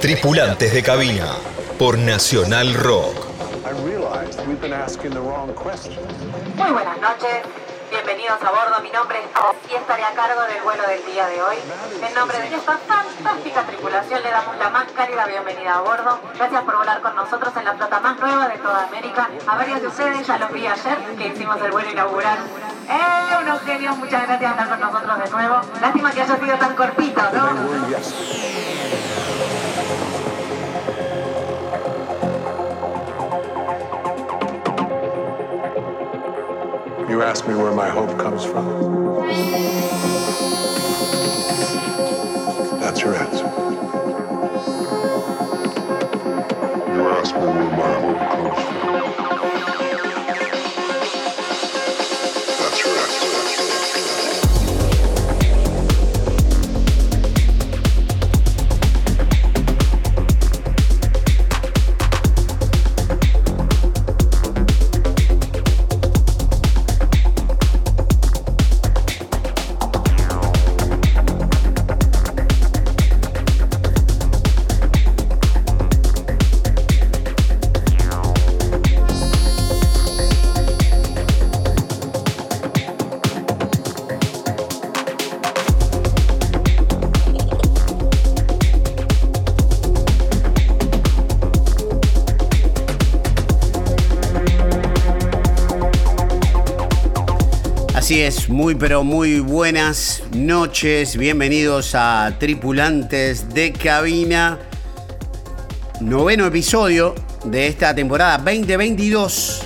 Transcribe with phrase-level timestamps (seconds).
[0.00, 1.26] Tripulantes de cabina
[1.78, 3.14] por Nacional Rock.
[6.56, 7.42] Muy buenas noches.
[7.90, 11.42] Bienvenidos a bordo, mi nombre es y estaré a cargo del vuelo del día de
[11.42, 11.56] hoy.
[12.06, 16.18] En nombre de esta fantástica tripulación le damos la más cálida bienvenida a bordo.
[16.36, 19.30] Gracias por volar con nosotros en la flota más nueva de toda América.
[19.46, 22.38] A varios de ustedes ya los vi ayer que hicimos el vuelo inaugural.
[22.88, 23.96] ¡Eh, unos genios!
[23.98, 25.60] Muchas gracias por estar con nosotros de nuevo.
[25.80, 27.92] Lástima que haya sido tan cortito, ¿no?
[37.08, 38.66] You ask me where my hope comes from.
[42.80, 43.44] That's your answer.
[46.94, 48.81] You ask me where my hope comes from.
[98.26, 104.60] Es, muy pero muy buenas noches, bienvenidos a Tripulantes de Cabina,
[106.00, 109.62] noveno episodio de esta temporada 2022.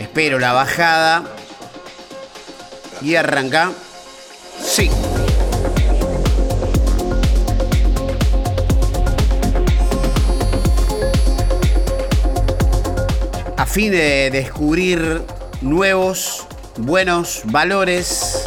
[0.00, 1.24] Espero la bajada
[3.02, 3.72] y arranca.
[4.64, 4.90] Sí.
[13.58, 16.46] A fin de descubrir nuevos,
[16.76, 18.44] buenos valores.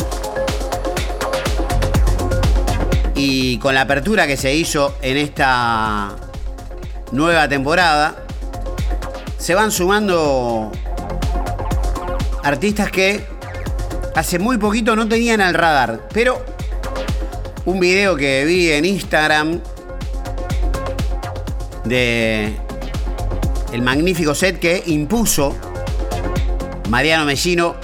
[3.15, 6.15] Y con la apertura que se hizo en esta
[7.11, 8.15] nueva temporada,
[9.37, 10.71] se van sumando
[12.43, 13.23] artistas que
[14.15, 16.07] hace muy poquito no tenían al radar.
[16.13, 16.43] Pero
[17.65, 19.59] un video que vi en Instagram
[21.85, 22.55] de
[23.71, 25.55] el magnífico set que impuso
[26.91, 27.77] Mariano Mellino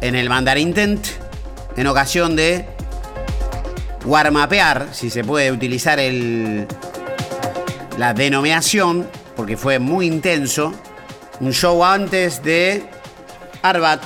[0.00, 1.04] en el Mandarin Tent
[1.76, 2.64] en ocasión de
[4.04, 6.68] warmapear, si se puede utilizar el,
[7.98, 10.72] la denominación, porque fue muy intenso,
[11.40, 12.84] un show antes de
[13.62, 14.00] Arbat.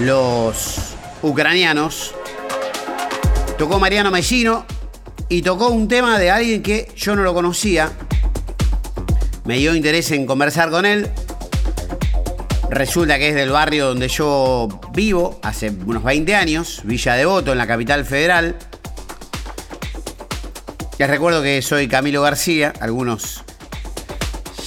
[0.00, 2.14] Los ucranianos.
[3.56, 4.66] Tocó Mariano Mellino
[5.30, 7.90] y tocó un tema de alguien que yo no lo conocía.
[9.44, 11.10] Me dio interés en conversar con él.
[12.72, 17.58] Resulta que es del barrio donde yo vivo hace unos 20 años, Villa Devoto, en
[17.58, 18.56] la capital federal.
[20.98, 23.44] Les recuerdo que soy Camilo García, algunos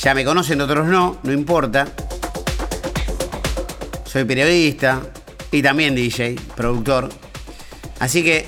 [0.04, 1.88] ya me conocen, otros no, no importa.
[4.04, 5.02] Soy periodista
[5.50, 7.10] y también DJ, productor.
[8.00, 8.48] Así que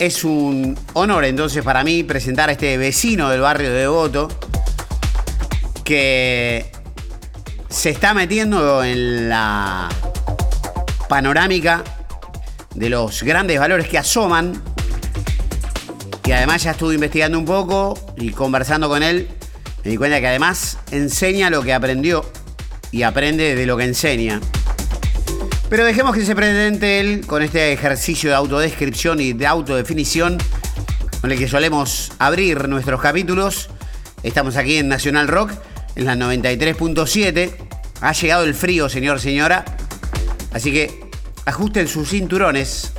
[0.00, 4.26] es un honor entonces para mí presentar a este vecino del barrio de Devoto
[5.84, 6.79] que
[7.70, 9.88] se está metiendo en la
[11.08, 11.84] panorámica
[12.74, 14.60] de los grandes valores que asoman.
[16.24, 19.28] Y además ya estuve investigando un poco y conversando con él.
[19.84, 22.30] Me di cuenta que además enseña lo que aprendió
[22.92, 24.40] y aprende de lo que enseña.
[25.68, 30.38] Pero dejemos que se presente él con este ejercicio de autodescripción y de autodefinición
[31.20, 33.70] con el que solemos abrir nuestros capítulos.
[34.22, 35.52] Estamos aquí en Nacional Rock
[36.00, 37.50] en la 93.7.
[38.00, 39.64] Ha llegado el frío, señor, señora.
[40.52, 41.10] Así que
[41.44, 42.92] ajusten sus cinturones.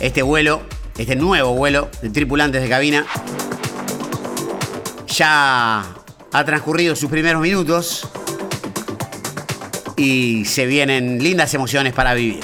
[0.00, 0.62] Este vuelo,
[0.96, 3.06] este nuevo vuelo de tripulantes de cabina,
[5.08, 5.84] ya
[6.32, 8.08] ha transcurrido sus primeros minutos
[9.96, 12.40] y se vienen lindas emociones para vivir.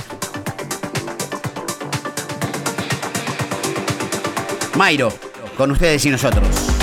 [4.76, 5.12] Mairo,
[5.56, 6.73] con ustedes y nosotros.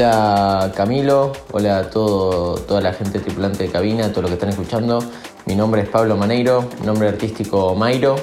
[0.00, 4.34] Hola Camilo, hola a todo, toda la gente tripulante de cabina, a todos los que
[4.36, 5.04] están escuchando.
[5.44, 8.16] Mi nombre es Pablo Maneiro, nombre artístico Mairo.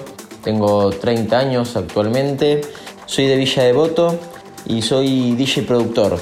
[0.44, 2.62] Tengo 30 años actualmente.
[3.06, 4.18] Soy de Villa Devoto
[4.66, 6.18] y soy DJ productor.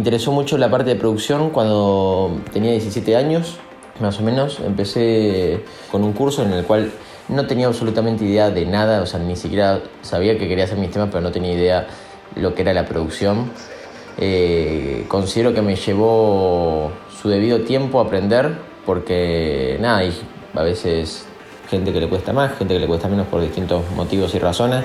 [0.00, 3.58] Interesó mucho la parte de producción cuando tenía 17 años,
[4.00, 4.58] más o menos.
[4.60, 5.62] Empecé
[5.92, 6.90] con un curso en el cual
[7.28, 10.90] no tenía absolutamente idea de nada, o sea, ni siquiera sabía que quería hacer mis
[10.90, 11.86] temas, pero no tenía idea
[12.34, 13.50] lo que era la producción.
[14.16, 18.56] Eh, considero que me llevó su debido tiempo aprender,
[18.86, 20.18] porque nada, hay
[20.54, 21.26] a veces
[21.68, 24.84] gente que le cuesta más, gente que le cuesta menos por distintos motivos y razones.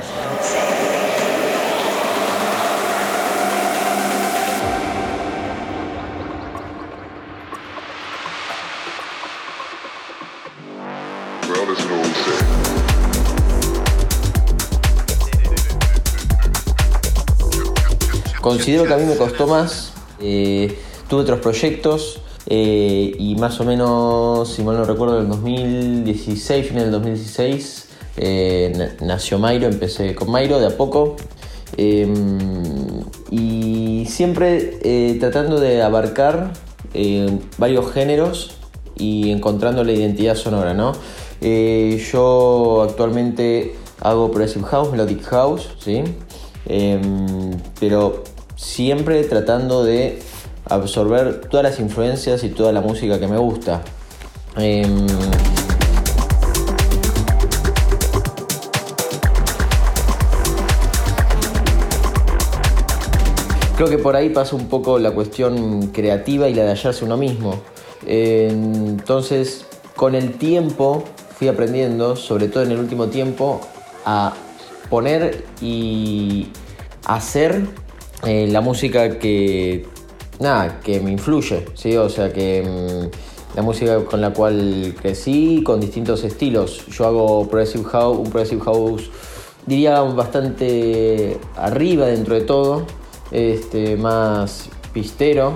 [18.46, 19.92] Considero que a mí me costó más.
[20.20, 20.78] eh,
[21.10, 26.68] tuve otros proyectos eh, y más o menos, si mal no recuerdo, en el 2016,
[26.68, 27.88] final del 2016,
[28.18, 31.16] eh, na- nació Mairo, empecé con Mairo de a poco.
[31.78, 32.08] eh,
[33.32, 36.54] y siempre tratando de abarcar
[37.58, 38.52] varios géneros
[38.96, 40.94] y encontrando la identidad sonora, ¿no?
[42.14, 46.04] Yo actualmente hago Progressive House, Melodic House, ¿sí?
[46.68, 48.24] Em, pero
[48.56, 50.22] siempre tratando de
[50.66, 53.82] absorber todas las influencias y toda la música que me gusta.
[54.58, 55.08] Em,
[63.76, 67.18] Creo que por ahí pasa un poco la cuestión creativa y la de hallarse uno
[67.18, 67.60] mismo.
[68.08, 69.66] Entonces,
[69.98, 71.04] con el tiempo
[71.38, 73.60] fui aprendiendo, sobre todo en el último tiempo,
[74.06, 74.34] a
[74.90, 76.48] poner y
[77.06, 77.68] hacer
[78.26, 79.86] eh, la música que,
[80.40, 81.96] nada, que me influye, ¿sí?
[81.96, 86.88] O sea, que mm, la música con la cual crecí, con distintos estilos.
[86.88, 89.12] Yo hago progressive house, un progressive house,
[89.68, 92.86] diría bastante arriba dentro de todo,
[93.32, 95.54] este, más pistero.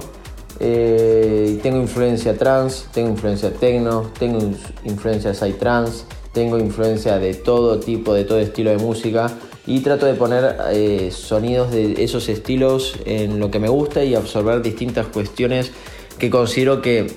[0.59, 4.39] Eh, tengo influencia trans, tengo influencia techno, tengo
[4.83, 9.31] influencia psytrance, tengo influencia de todo tipo, de todo estilo de música
[9.69, 14.15] y trato de poner eh, sonidos de esos estilos en lo que me gusta y
[14.15, 15.71] absorber distintas cuestiones
[16.17, 17.15] que considero que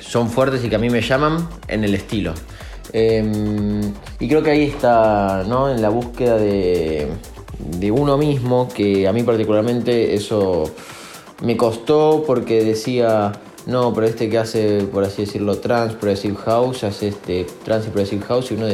[0.00, 2.34] son fuertes y que a mí me llaman en el estilo.
[2.92, 3.80] Em,
[4.20, 5.70] y creo que ahí está, ¿no?
[5.70, 7.08] En la búsqueda de,
[7.78, 10.70] de uno mismo, que a mí particularmente eso
[11.42, 13.32] me costó porque decía,
[13.66, 17.90] no, pero este que hace, por así decirlo, trans, progressive house, hace este trans y
[17.90, 18.66] progressive house y uno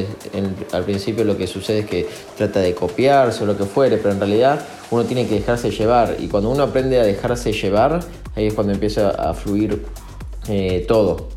[0.73, 4.13] al principio lo que sucede es que trata de copiarse o lo que fuere, pero
[4.13, 4.61] en realidad
[4.91, 8.01] uno tiene que dejarse llevar y cuando uno aprende a dejarse llevar,
[8.35, 9.85] ahí es cuando empieza a fluir
[10.49, 11.29] eh, todo.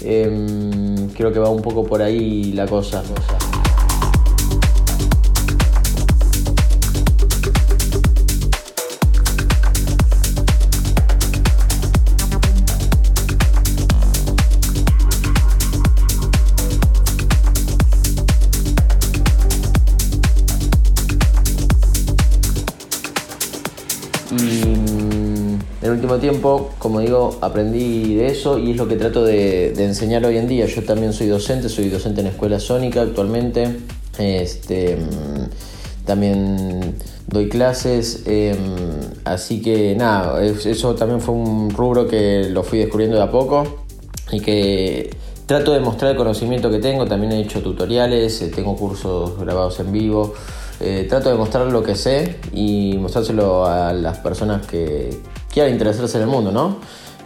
[0.00, 3.02] Em, creo que va un poco por ahí la cosa.
[25.88, 30.24] El último tiempo, como digo, aprendí de eso y es lo que trato de, enseñar
[30.24, 30.66] hoy en día.
[30.66, 33.76] Yo también soy docente, soy docente en Escuela Sónica actualmente.
[34.18, 36.94] Este, mm, también
[37.26, 38.56] doy clases, em,
[39.24, 43.30] así que nada, es- eso también fue un rubro que lo fui descubriendo de a
[43.30, 43.84] poco
[44.32, 45.10] y que
[45.46, 47.06] trato de mostrar el conocimiento que tengo.
[47.06, 50.34] También he hecho tutoriales, eh, tengo cursos grabados en vivo.
[50.80, 55.10] Eh, trato de mostrar lo que sé y mostrárselo a las personas que
[55.66, 56.76] interesarse en el mundo, ¿no?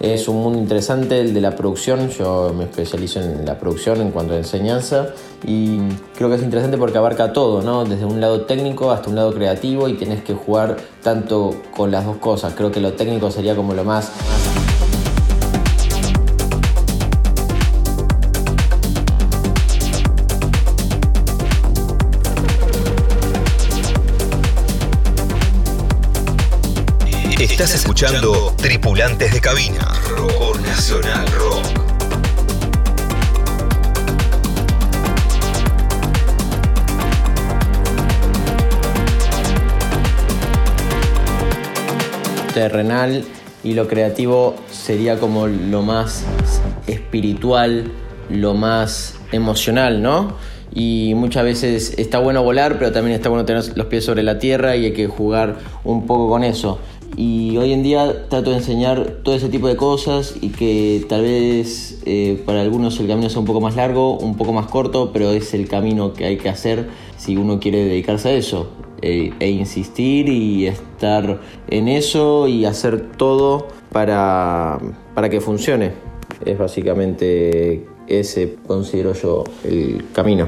[0.01, 4.11] Es un mundo interesante el de la producción, yo me especializo en la producción en
[4.11, 5.11] cuanto a enseñanza
[5.47, 5.79] y
[6.17, 7.85] creo que es interesante porque abarca todo, ¿no?
[7.85, 12.05] Desde un lado técnico hasta un lado creativo y tienes que jugar tanto con las
[12.05, 12.55] dos cosas.
[12.57, 14.11] Creo que lo técnico sería como lo más
[27.63, 31.65] Estás escuchando Tripulantes de Cabina, Rock Nacional Rock.
[42.53, 43.25] terrenal
[43.63, 46.25] y lo creativo sería como lo más
[46.89, 47.93] espiritual,
[48.29, 50.37] lo más emocional, ¿no?
[50.75, 54.41] Y muchas veces está bueno volar, pero también está bueno tener los pies sobre la
[54.41, 56.81] tierra y hay que jugar un poco con eso.
[57.17, 61.23] Y hoy en día trato de enseñar todo ese tipo de cosas y que tal
[61.23, 65.11] vez eh, para algunos el camino sea un poco más largo, un poco más corto,
[65.13, 66.89] pero es el camino que hay que hacer
[67.19, 68.69] si uno quiere dedicarse a eso.
[69.05, 74.79] Eh, e insistir y estar en eso y hacer todo para,
[75.15, 75.91] para que funcione.
[76.47, 80.47] Es básicamente ese, considero yo, el camino.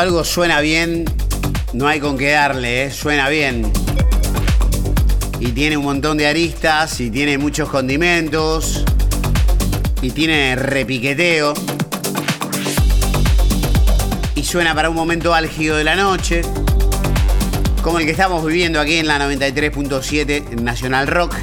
[0.00, 1.04] Algo suena bien,
[1.74, 2.90] no hay con qué darle, ¿eh?
[2.90, 3.70] suena bien.
[5.38, 8.82] Y tiene un montón de aristas, y tiene muchos condimentos,
[10.00, 11.52] y tiene repiqueteo.
[14.36, 16.40] Y suena para un momento álgido de la noche,
[17.82, 21.34] como el que estamos viviendo aquí en la 93.7 Nacional Rock,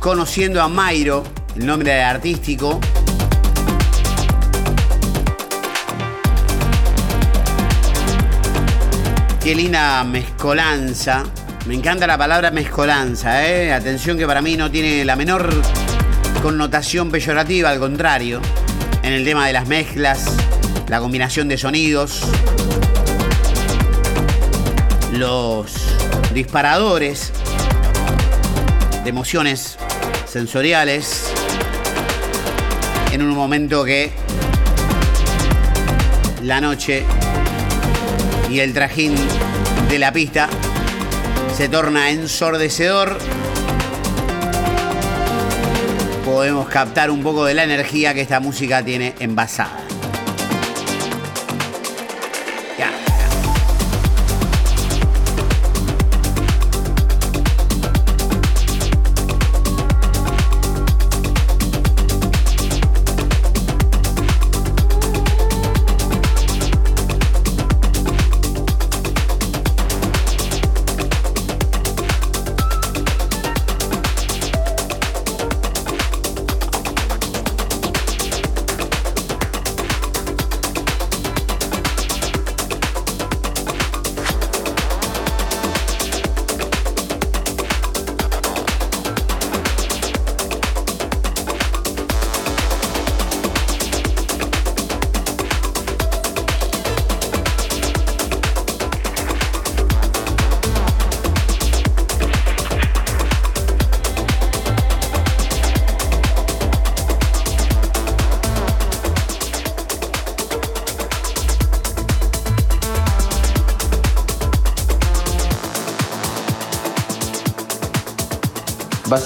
[0.00, 1.22] conociendo a Mairo,
[1.54, 2.80] el nombre artístico,
[9.46, 11.22] Qué linda mezcolanza.
[11.66, 13.72] Me encanta la palabra mezcolanza, ¿eh?
[13.72, 15.48] Atención que para mí no tiene la menor
[16.42, 18.40] connotación peyorativa, al contrario.
[19.04, 20.34] En el tema de las mezclas,
[20.88, 22.22] la combinación de sonidos,
[25.12, 25.72] los
[26.34, 27.32] disparadores
[29.04, 29.78] de emociones
[30.26, 31.32] sensoriales
[33.12, 34.10] en un momento que
[36.42, 37.04] la noche
[38.50, 39.14] y el trajín
[39.88, 40.48] de la pista
[41.56, 43.18] se torna ensordecedor.
[46.24, 49.85] Podemos captar un poco de la energía que esta música tiene envasada.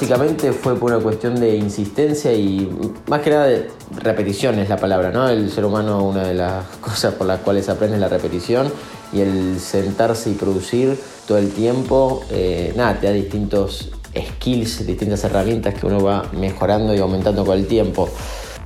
[0.00, 2.71] Básicamente fue por una cuestión de insistencia y
[3.07, 5.28] más que nada de repetición es la palabra, ¿no?
[5.28, 8.73] El ser humano una de las cosas por las cuales aprende es la repetición
[9.12, 15.23] y el sentarse y producir todo el tiempo, eh, nada, te da distintos skills, distintas
[15.25, 18.09] herramientas que uno va mejorando y aumentando con el tiempo.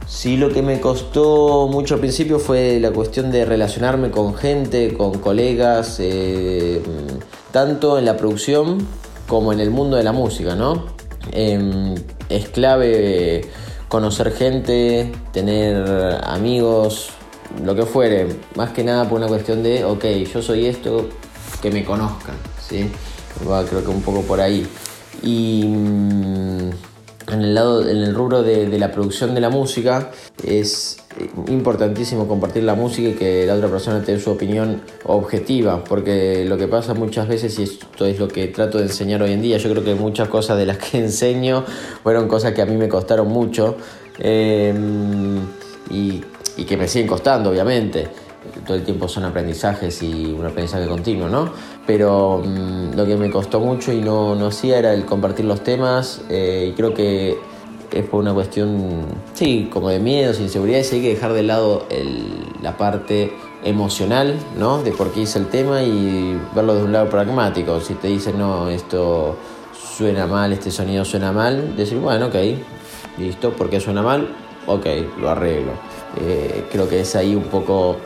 [0.06, 4.94] Sí, lo que me costó mucho al principio fue la cuestión de relacionarme con gente,
[4.96, 6.80] con colegas, eh,
[7.50, 8.86] tanto en la producción
[9.26, 10.93] como en el mundo de la música, ¿no?
[11.34, 11.94] Eh,
[12.28, 13.42] es clave
[13.88, 17.10] conocer gente, tener amigos,
[17.62, 18.28] lo que fuere.
[18.56, 21.08] Más que nada por una cuestión de, ok, yo soy esto,
[21.60, 22.90] que me conozcan, ¿sí?
[23.48, 24.66] Va, creo que un poco por ahí.
[25.22, 26.70] Y mm,
[27.28, 30.10] en el lado, en el rubro de la producción de la música,
[30.42, 31.03] es
[31.48, 36.56] importantísimo compartir la música y que la otra persona tenga su opinión objetiva, porque lo
[36.56, 39.58] que pasa muchas veces, y esto es lo que trato de enseñar hoy en día,
[39.58, 41.64] yo creo que muchas cosas de las que enseño
[42.02, 43.76] fueron cosas que a mí me costaron mucho
[44.18, 44.74] eh,
[45.90, 46.22] y,
[46.56, 48.08] y que me siguen costando, obviamente
[48.66, 51.50] todo el tiempo son aprendizajes y un aprendizaje continuo, ¿no?
[51.86, 55.62] Pero mm, lo que me costó mucho y no, no hacía era el compartir los
[55.62, 57.38] temas eh, y creo que
[57.94, 59.02] es por una cuestión,
[59.34, 62.26] sí, como de miedos, inseguridades, hay que dejar de lado el,
[62.62, 63.32] la parte
[63.64, 64.82] emocional, ¿no?
[64.82, 67.80] De por qué hice el tema y verlo de un lado pragmático.
[67.80, 69.36] Si te dicen, no, esto
[69.96, 72.34] suena mal, este sonido suena mal, decir, bueno, ok,
[73.18, 74.28] listo, ¿por qué suena mal?
[74.66, 74.86] Ok,
[75.20, 75.72] lo arreglo.
[76.20, 77.96] Eh, creo que es ahí un poco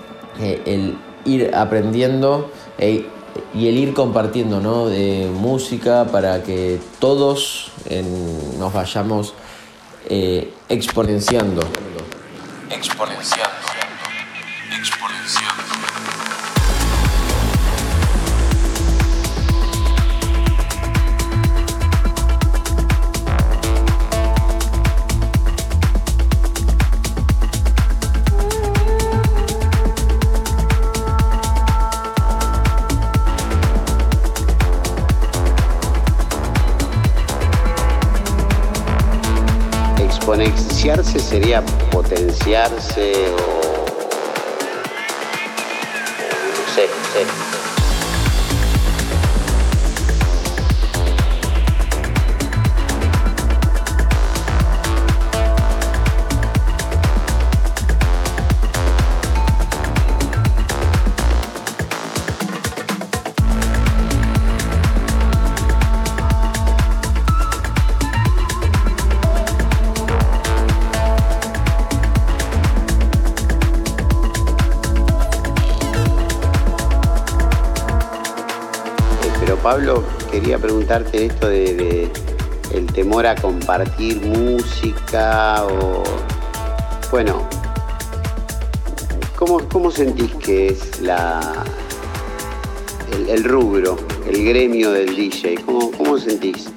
[0.40, 3.06] eh, el ir aprendiendo eh,
[3.54, 4.86] y el ir compartiendo ¿no?
[4.86, 7.70] de música para que todos
[8.58, 9.34] nos vayamos
[10.06, 11.60] eh, exponenciando.
[12.70, 13.57] Exponenciando.
[40.88, 43.12] Exponenciarse sería potenciarse
[43.54, 43.57] o...
[80.58, 82.10] preguntarte esto de,
[82.74, 86.02] el temor a compartir música o...
[87.10, 87.48] Bueno,
[89.36, 91.64] ¿cómo, cómo sentís que es la,
[93.28, 95.62] el, rubro, el gremio del DJ?
[95.64, 96.68] ¿Cómo, ¿Cómo sentís?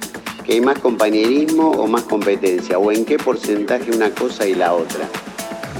[0.44, 2.78] ¿Que hay más compañerismo o más competencia?
[2.78, 5.06] ¿O en qué porcentaje una cosa y la otra?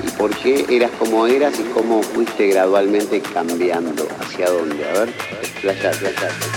[0.07, 4.07] ¿Y por qué eras como eras y cómo fuiste gradualmente cambiando?
[4.21, 4.85] ¿Hacia dónde?
[4.85, 6.52] A ver.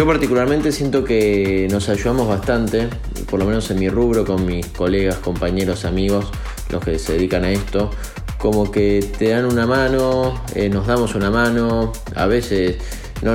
[0.00, 2.88] Yo particularmente siento que nos ayudamos bastante,
[3.28, 6.24] por lo menos en mi rubro, con mis colegas, compañeros, amigos,
[6.70, 7.90] los que se dedican a esto,
[8.38, 12.78] como que te dan una mano, eh, nos damos una mano, a veces,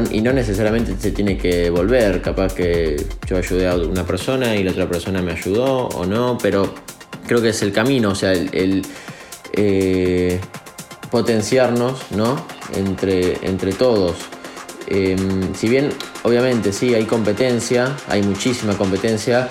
[0.10, 2.96] y no necesariamente se tiene que volver, capaz que
[3.28, 6.74] yo ayudé a una persona y la otra persona me ayudó o no, pero
[7.28, 8.82] creo que es el camino, o sea, el,
[9.54, 10.40] eh,
[11.12, 12.44] potenciarnos, ¿no?
[12.74, 14.16] Entre, entre todos.
[14.88, 15.16] Eh,
[15.54, 15.92] si bien,
[16.26, 19.48] obviamente, sí, hay competencia, hay muchísima competencia.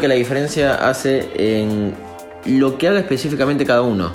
[0.00, 1.94] Que la diferencia hace en
[2.44, 4.12] lo que haga específicamente cada uno.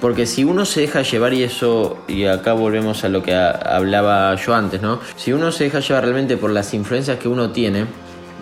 [0.00, 4.34] Porque si uno se deja llevar y eso, y acá volvemos a lo que hablaba
[4.36, 5.00] yo antes, ¿no?
[5.16, 7.86] Si uno se deja llevar realmente por las influencias que uno tiene,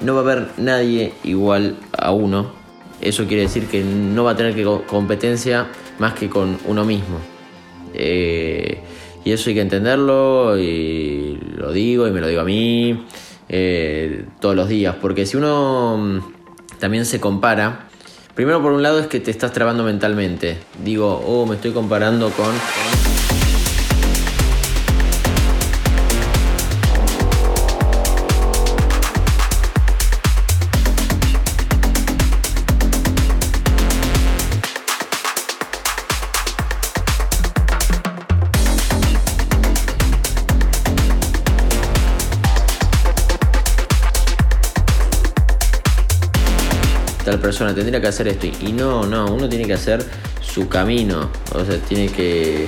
[0.04, 2.52] no va a haber nadie igual a uno.
[3.00, 5.68] Eso quiere decir que no va a tener que competencia
[5.98, 7.18] más que con uno mismo.
[7.94, 8.80] Eh,
[9.24, 13.04] y eso hay que entenderlo y lo digo y me lo digo a mí
[13.48, 14.96] eh, todos los días.
[15.00, 16.31] Porque si uno mm,
[16.82, 17.86] también se compara,
[18.34, 20.56] Primero por un lado es que te estás trabando mentalmente.
[20.82, 22.52] Digo, oh, me estoy comparando con...
[47.62, 48.46] persona tendría que hacer esto.
[48.46, 50.04] Y no, no, uno tiene que hacer
[50.40, 51.30] su camino.
[51.54, 52.66] O sea, tiene que...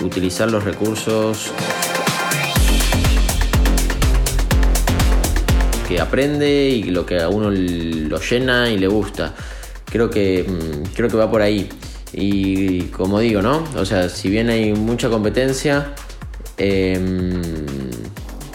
[0.00, 1.52] utilizar los recursos
[5.88, 9.32] que aprende y lo que a uno lo llena y le gusta.
[9.92, 11.68] Creo que, mm, creo que va por ahí.
[12.14, 13.62] Y como digo, ¿no?
[13.76, 15.94] O sea, si bien hay mucha competencia,
[16.56, 17.40] em,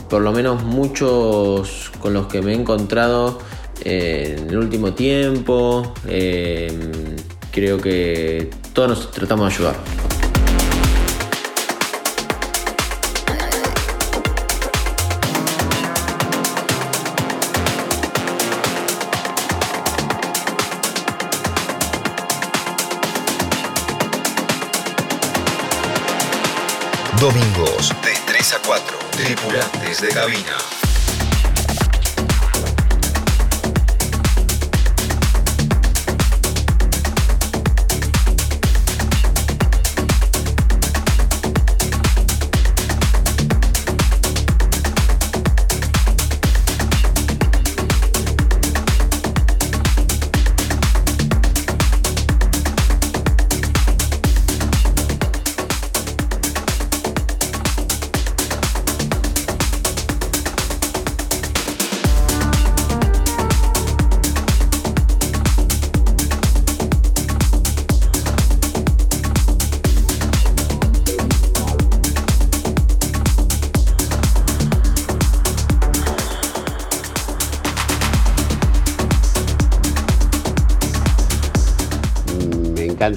[0.10, 3.39] por lo menos muchos con los que me he encontrado
[3.86, 6.91] eh, en el último tiempo, em,
[7.52, 9.76] creo que todos nos tratamos de ayudar.
[27.28, 29.00] Domingos de 3 a 4.
[29.12, 30.77] Tripulantes de cabina.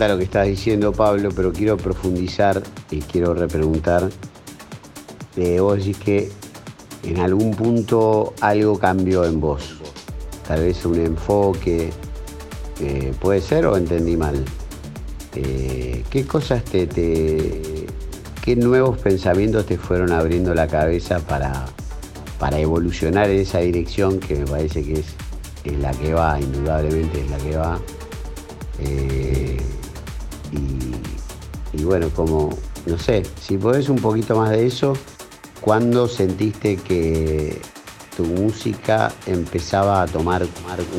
[0.08, 4.08] Lo que estás diciendo, Pablo, pero quiero profundizar y quiero repreguntar.
[5.36, 6.30] Eh, vos decís que
[7.04, 9.76] en algún punto algo cambió en vos.
[10.46, 11.90] Tal vez un enfoque.
[12.80, 14.42] Eh, ¿Puede ser o entendí mal?
[15.34, 16.88] Eh, ¿Qué cosas te,
[18.42, 21.66] qué nuevos pensamientos te fueron abriendo la cabeza para,
[22.38, 25.14] para evolucionar en esa dirección que me parece que es,
[25.64, 27.80] es la que va, indudablemente es la que va?
[28.82, 29.29] y,
[31.90, 32.50] bueno, como,
[32.86, 34.92] no sé, si podés un poquito más de eso,
[35.60, 37.60] ¿cuándo sentiste que
[38.16, 40.46] tu música empezaba a tomar,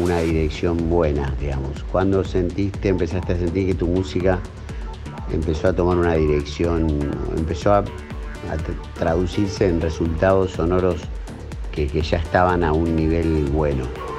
[0.04, 1.82] una dirección buena, digamos?
[1.94, 4.38] ¿Cuándo sentiste, empezaste a sentir que tu música
[5.32, 6.90] empezó a tomar una dirección,
[7.38, 7.86] empezó a,
[8.96, 11.04] traducirse en resultados sonoros
[11.72, 14.11] que ya estaban a un nivel bueno?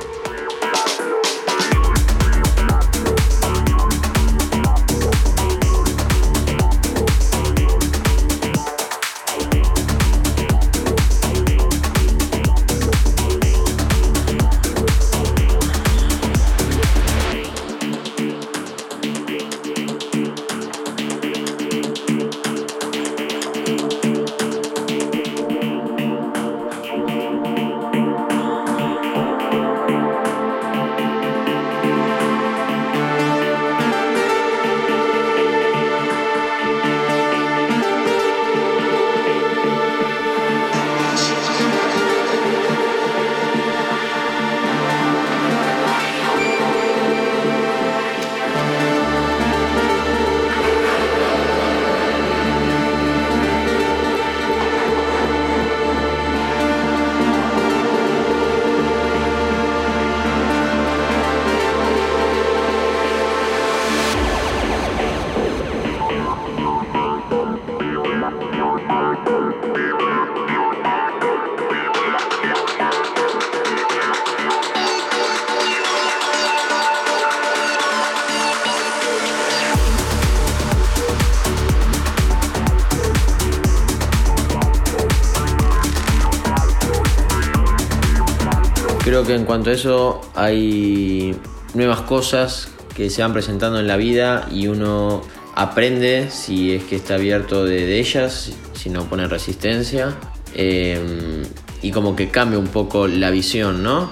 [89.71, 91.37] Eso hay
[91.75, 95.23] nuevas cosas que se van presentando en la vida y uno
[95.55, 100.17] aprende si es que está abierto de, ellas, si no pone resistencia.
[100.55, 101.45] eh,
[101.83, 104.11] y como que cambia un poco la visión, ¿no?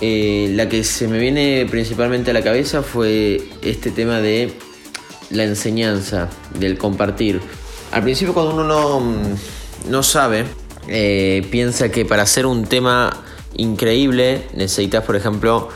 [0.00, 4.52] Eh, la que se me viene principalmente a la cabeza fue este tema de
[5.30, 7.40] la enseñanza, del compartir.
[7.90, 9.02] Al principio cuando uno no,
[9.88, 10.44] no sabe,
[10.88, 13.23] eh, piensa que para hacer un tema
[13.56, 15.68] increíble necesitas, por ejemplo,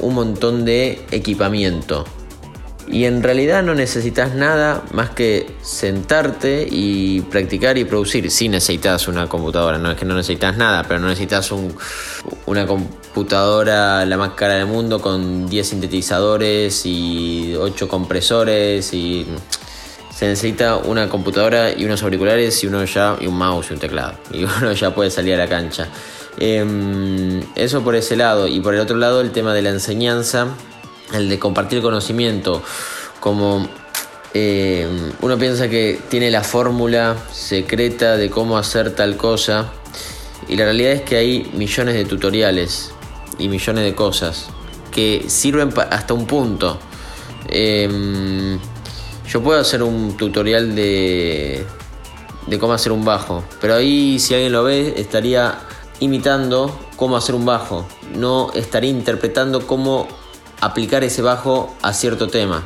[0.00, 2.04] un montón de equipamiento.
[2.86, 8.30] Y en realidad no necesitas nada más que sentarte y practicar y producir.
[8.30, 11.74] Sí necesitas una computadora, no es que no necesitas nada, pero no necesitas un-
[12.44, 19.26] una computadora la más cara del mundo con 10 sintetizadores y 8 compresores y
[20.14, 23.80] se necesita una computadora y unos auriculares y uno ya y un mouse y un
[23.80, 25.88] teclado y uno ya puede salir a la cancha.
[26.38, 30.48] Em, eso por ese lado y por el otro lado el tema de la enseñanza,
[31.12, 32.62] el de compartir conocimiento,
[33.20, 33.68] como
[34.34, 34.88] eh,
[35.20, 39.70] uno piensa que tiene la fórmula secreta de cómo hacer tal cosa
[40.48, 42.90] y la realidad es que hay millones de tutoriales
[43.38, 44.48] y millones de cosas
[44.90, 46.78] que sirven hasta un punto.
[47.48, 48.58] Em,
[49.28, 51.64] yo puedo hacer un tutorial de,
[52.46, 55.58] de cómo hacer un bajo, pero ahí si alguien lo ve estaría
[56.04, 60.06] imitando cómo hacer un bajo, no estaría interpretando cómo
[60.60, 62.64] aplicar ese bajo a cierto tema.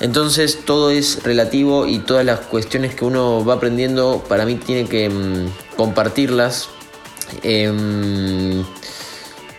[0.00, 4.86] Entonces todo es relativo y todas las cuestiones que uno va aprendiendo para mí tiene
[4.88, 6.68] que mm, compartirlas
[7.42, 8.62] em,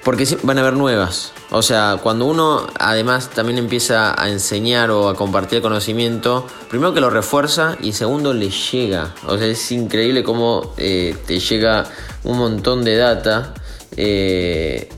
[0.04, 1.34] porque van a haber nuevas.
[1.50, 7.02] O sea, cuando uno además también empieza a enseñar o a compartir conocimiento, primero que
[7.02, 9.14] lo refuerza y segundo le llega.
[9.26, 11.86] O sea, es increíble cómo eh, te llega
[12.24, 13.54] un montón de data
[13.96, 14.90] eh,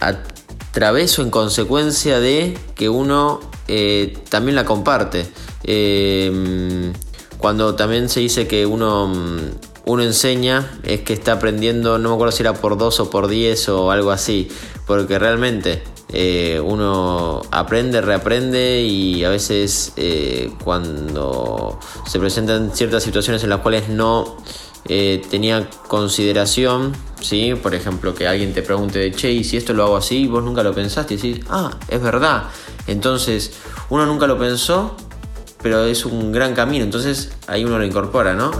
[0.00, 0.14] a
[0.72, 5.26] través o en consecuencia de que uno eh, también la comparte.
[7.38, 12.14] Cuando también se dice que uno, mm, uno enseña, es que está aprendiendo, no me
[12.14, 14.48] acuerdo si era por 2 o por 10 o algo así,
[14.86, 23.42] porque realmente eh, uno aprende, reaprende y a veces eh, cuando se presentan ciertas situaciones
[23.44, 24.36] en las cuales no
[24.90, 27.54] eh, tenía consideración, ¿sí?
[27.54, 30.62] por ejemplo, que alguien te pregunte che, y si esto lo hago así, vos nunca
[30.62, 32.44] lo pensaste, y decís, ah, es verdad.
[32.86, 33.52] Entonces,
[33.88, 34.94] uno nunca lo pensó,
[35.62, 38.50] pero es un gran camino, entonces ahí uno lo incorpora, ¿no?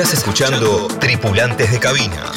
[0.00, 2.30] Estás escuchando Tripulantes de Cabina.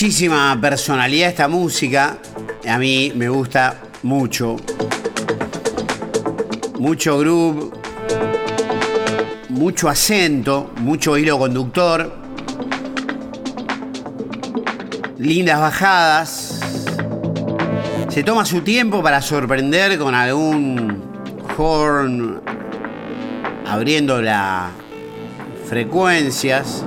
[0.00, 2.18] Muchísima personalidad esta música.
[2.68, 4.54] A mí me gusta mucho.
[6.78, 7.72] Mucho groove.
[9.48, 10.70] Mucho acento.
[10.76, 12.16] Mucho hilo conductor.
[15.18, 16.60] Lindas bajadas.
[18.08, 21.02] Se toma su tiempo para sorprender con algún
[21.56, 22.40] horn
[23.66, 24.70] abriendo las
[25.68, 26.84] frecuencias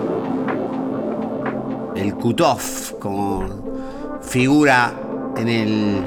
[1.94, 4.94] el cutoff como figura
[5.36, 6.04] en el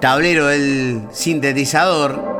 [0.00, 2.34] tablero del sintetizador.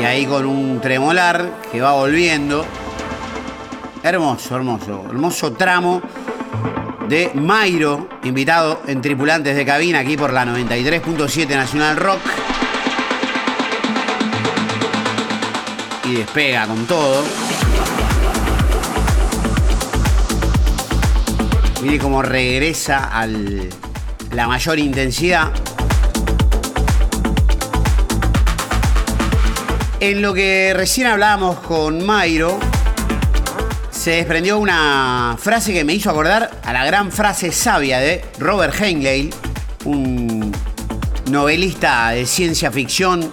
[0.00, 2.64] Y ahí con un tremolar que va volviendo.
[4.02, 6.00] Hermoso, hermoso, hermoso tramo
[7.06, 12.20] de Mairo, invitado en Tripulantes de Cabina aquí por la 93.7 Nacional Rock.
[16.04, 17.22] Y despega con todo.
[21.82, 25.50] Mire cómo regresa a la mayor intensidad.
[29.98, 32.58] En lo que recién hablábamos con Mairo,
[33.90, 38.74] se desprendió una frase que me hizo acordar a la gran frase sabia de Robert
[38.78, 39.30] Heinlein,
[39.84, 40.52] un
[41.30, 43.30] novelista de ciencia ficción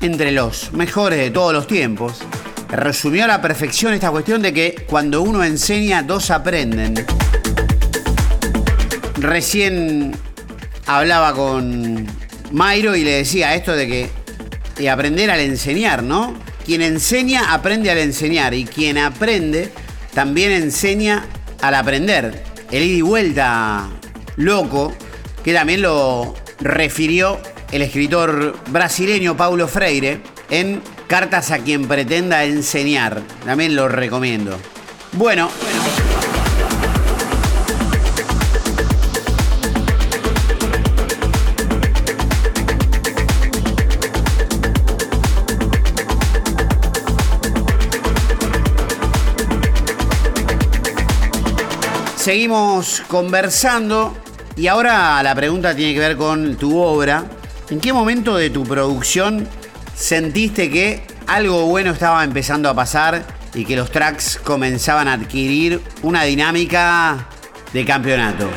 [0.00, 2.22] entre los mejores de todos los tiempos.
[2.68, 6.94] Resumió a la perfección esta cuestión de que cuando uno enseña, dos aprenden.
[9.24, 10.14] Recién
[10.84, 12.06] hablaba con
[12.52, 14.10] Mairo y le decía esto de que
[14.76, 16.34] de aprender al enseñar, ¿no?
[16.66, 19.70] Quien enseña aprende al enseñar y quien aprende
[20.12, 21.24] también enseña
[21.62, 22.44] al aprender.
[22.70, 23.88] El ida y vuelta
[24.36, 24.94] loco,
[25.42, 27.40] que también lo refirió
[27.72, 33.22] el escritor brasileño Paulo Freire en Cartas a quien pretenda enseñar.
[33.46, 34.58] También lo recomiendo.
[35.12, 35.50] Bueno,
[52.24, 54.16] seguimos conversando
[54.56, 57.22] y ahora la pregunta tiene que ver con tu obra.
[57.68, 59.46] ¿En qué momento de tu producción
[59.94, 65.82] sentiste que algo bueno estaba empezando a pasar y que los tracks comenzaban a adquirir
[66.02, 67.28] una dinámica
[67.74, 68.48] de campeonato?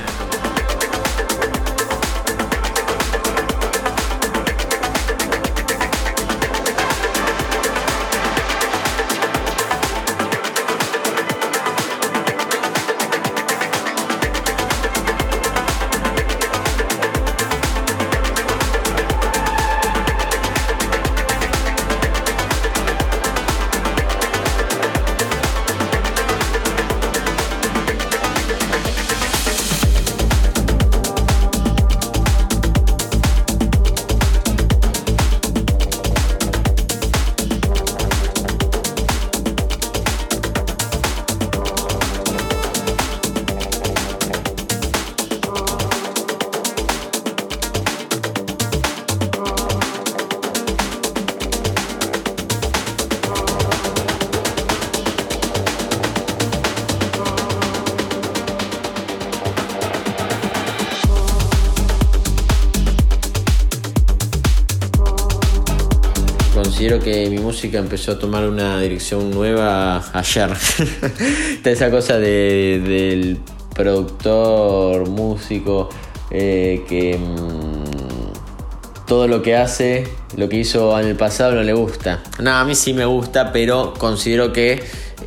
[67.57, 70.51] Música empezó a tomar una dirección nueva ayer.
[71.55, 73.39] Está esa cosa de- del
[73.73, 75.89] productor, músico,
[76.29, 81.73] eh, que mm, todo lo que hace, lo que hizo en el pasado no le
[81.73, 82.21] gusta.
[82.39, 84.83] No, a mí sí me gusta, pero considero que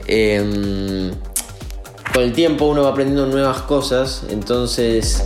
[0.06, 1.10] em,
[2.14, 5.24] con el tiempo uno va aprendiendo nuevas cosas, entonces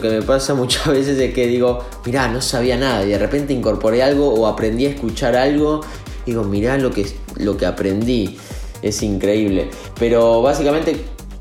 [0.00, 3.52] que me pasa muchas veces es que digo, mirá, no sabía nada y de repente
[3.52, 5.80] incorporé algo o aprendí a escuchar algo.
[6.26, 8.36] Digo, mirá lo que, lo que aprendí.
[8.82, 9.68] Es increíble.
[9.98, 10.96] Pero básicamente,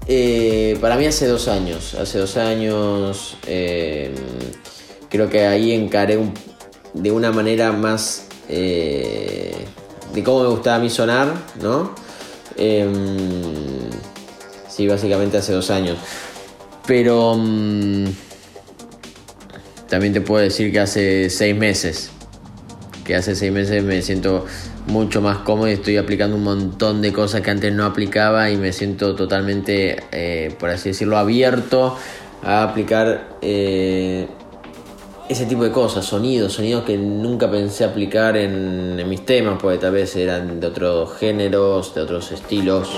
[0.07, 1.93] eh, para mí hace dos años.
[1.93, 4.13] Hace dos años eh,
[5.09, 6.19] creo que ahí encaré
[6.93, 9.53] de una manera más eh,
[10.13, 11.93] de cómo me gustaba a mí sonar, ¿no?
[12.57, 12.89] Em,
[14.67, 15.97] sí, básicamente hace dos años.
[16.87, 18.05] Pero mm,
[19.89, 22.11] también te puedo decir que hace seis meses.
[23.03, 24.45] Que hace seis meses me siento
[24.87, 28.57] mucho más cómodo y estoy aplicando un montón de cosas que antes no aplicaba y
[28.57, 31.97] me siento totalmente, eh, por así decirlo, abierto
[32.43, 34.27] a aplicar eh,
[35.27, 39.77] ese tipo de cosas, sonidos, sonidos que nunca pensé aplicar en, en mis temas, porque
[39.77, 42.89] tal vez eran de otros géneros, de otros estilos.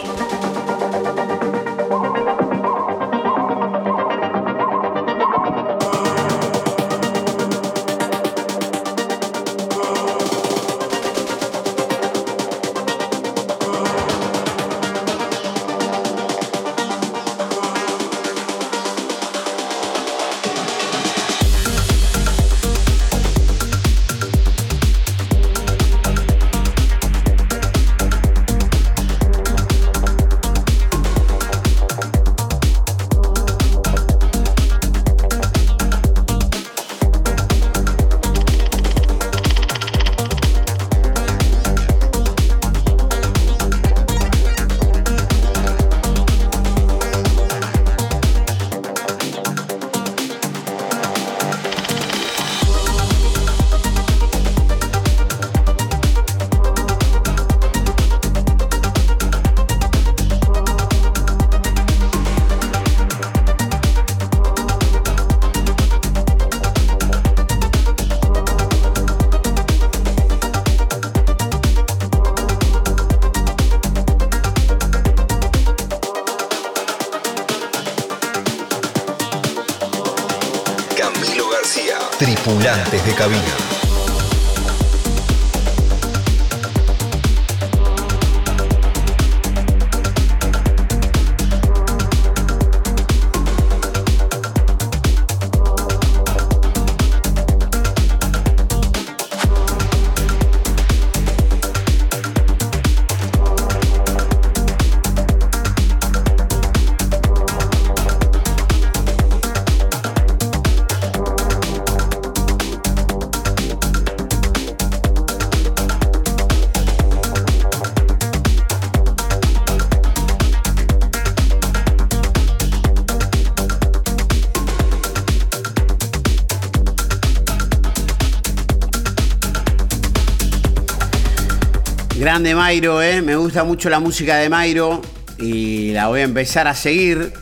[132.71, 133.21] ¿Eh?
[133.21, 135.01] me gusta mucho la música de Mairo
[135.37, 137.33] y la voy a empezar a seguir.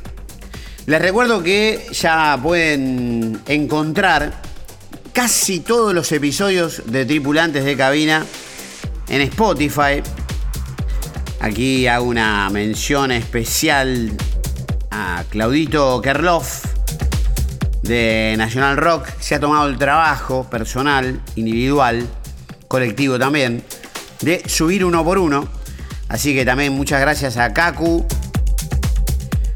[0.87, 4.41] Les recuerdo que ya pueden encontrar
[5.13, 8.25] casi todos los episodios de Tripulantes de Cabina
[9.07, 10.01] en Spotify.
[11.41, 14.11] Aquí hago una mención especial
[14.89, 16.65] a Claudito Kerloff
[17.83, 19.05] de National Rock.
[19.19, 22.07] Se ha tomado el trabajo personal, individual,
[22.67, 23.63] colectivo también
[24.21, 25.47] de subir uno por uno.
[26.07, 28.05] Así que también muchas gracias a Kaku,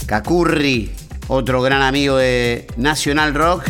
[0.06, 0.92] Kakurri,
[1.28, 3.64] otro gran amigo de National Rock.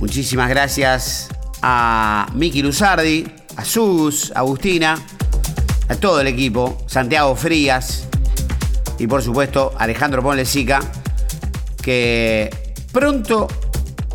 [0.00, 1.28] Muchísimas gracias
[1.62, 3.26] a Miki Luzardi,
[3.56, 4.98] a Sus, Agustina,
[5.88, 8.06] a todo el equipo, Santiago Frías
[8.98, 10.80] y por supuesto Alejandro Ponlesica,
[11.82, 12.50] que
[12.92, 13.48] pronto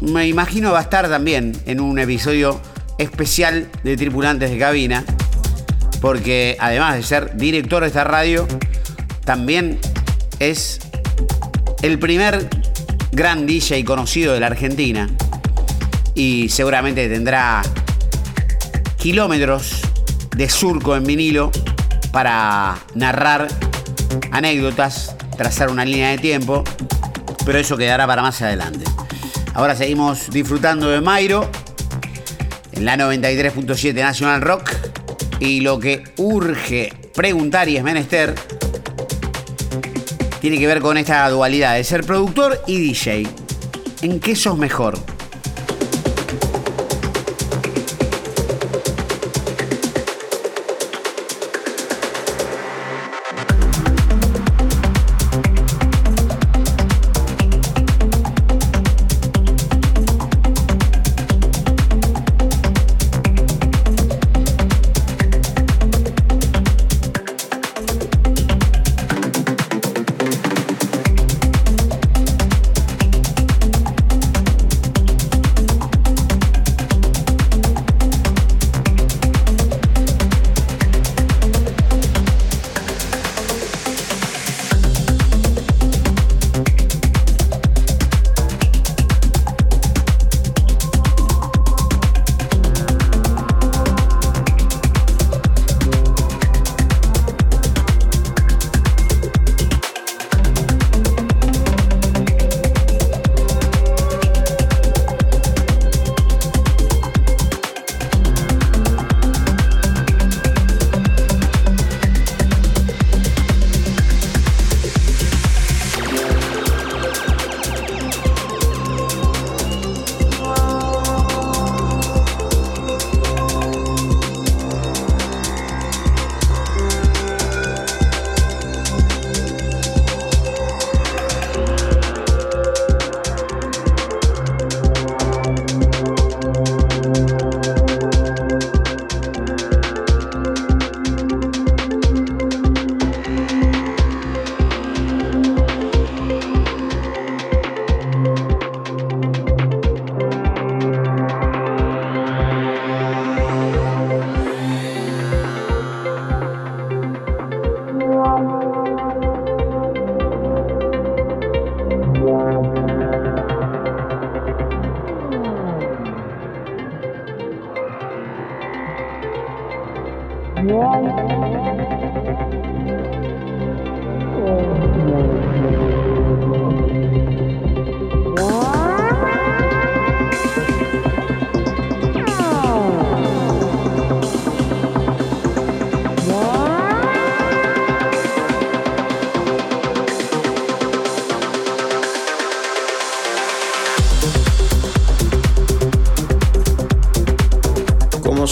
[0.02, 2.60] me imagino va a estar también en un episodio
[3.00, 5.04] especial de tripulantes de cabina,
[6.02, 8.48] porque además de ser director de esta radio,
[9.26, 9.80] también
[10.40, 10.80] es
[11.82, 12.48] el primer
[13.12, 15.10] gran DJ conocido de la Argentina
[16.14, 17.62] y seguramente tendrá
[18.98, 19.82] kilómetros
[20.36, 21.52] de surco en vinilo
[22.12, 23.48] para narrar
[24.32, 26.64] anécdotas, trazar una línea de tiempo,
[27.46, 28.84] pero eso quedará para más adelante.
[29.54, 31.50] Ahora seguimos disfrutando de Mairo
[32.80, 34.72] la 93.7 National Rock.
[35.40, 38.36] Y lo que urge preguntar y es menester
[40.42, 43.28] tiene que ver con esta dualidad de ser productor y DJ.
[44.02, 44.98] ¿En qué sos mejor?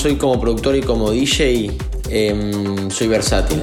[0.07, 1.69] Soy como productor y como DJ,
[2.09, 3.59] em, soy versátil.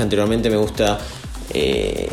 [0.00, 0.98] Anteriormente, me gusta
[1.52, 2.08] eh,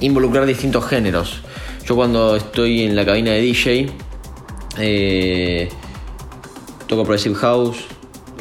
[0.00, 1.42] involucrar distintos géneros.
[1.86, 3.88] Yo cuando estoy en la cabina de DJ,
[4.78, 5.68] eh,
[6.86, 7.78] toco Progressive House,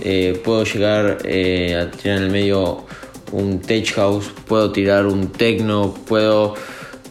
[0.04, 2.86] eh, puedo llegar eh, a tirar en el medio
[3.32, 6.56] un Tech House, puedo tirar un Techno, puedo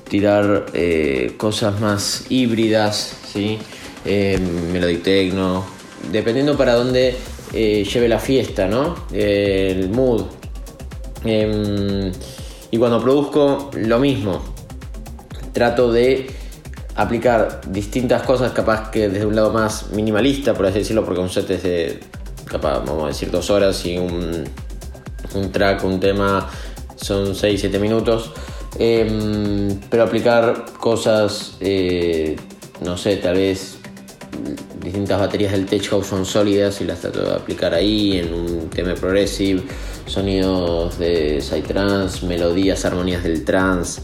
[0.08, 0.66] tirar
[1.36, 3.58] cosas más híbridas, ¿sí?
[4.04, 5.64] Melodic Techno,
[6.10, 7.14] dependiendo para dónde
[7.52, 9.06] lleve la fiesta, ¿no?
[9.12, 10.39] El mood.
[11.24, 12.12] Em,
[12.70, 14.42] y cuando produzco, lo mismo
[15.52, 16.30] trato de
[16.94, 21.30] aplicar distintas cosas, capaz que desde un lado más minimalista, por así decirlo, porque un
[21.30, 22.00] set es de,
[22.44, 24.44] capaz, vamos a decir, dos horas y un,
[25.34, 26.48] un track, un tema
[26.96, 28.32] son 6-7 minutos.
[28.78, 32.36] Em, pero aplicar cosas, eh,
[32.84, 33.78] no sé, tal vez
[34.80, 38.70] distintas baterías del Tech House son sólidas y las trato de aplicar ahí en un
[38.70, 39.62] tema progressive,
[40.10, 44.02] sonidos de psytrance, melodías, armonías del trance,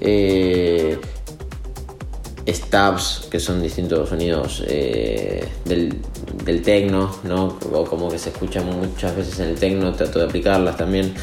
[0.00, 0.98] eh,
[2.52, 5.94] stabs, que son distintos sonidos eh, del,
[6.44, 7.58] del techno, ¿no?
[7.72, 11.14] O como que se escuchan muchas veces en el techno, trato de aplicarlas también.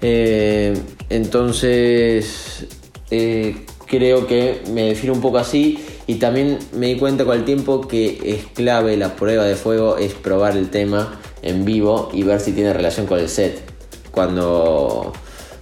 [0.00, 0.76] Eh,
[1.10, 2.66] entonces,
[3.10, 7.44] eh, creo que me defino un poco así y también me di cuenta con el
[7.44, 12.22] tiempo que es clave la prueba de fuego, es probar el tema en vivo y
[12.22, 13.73] ver si tiene relación con el set.
[14.14, 15.12] Cuando